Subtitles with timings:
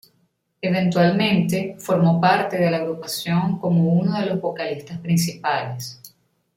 [0.61, 6.01] Eventualmente, formó parte de la agrupación como uno de los vocalistas principales.